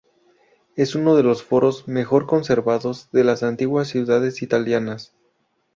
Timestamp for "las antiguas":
3.23-3.87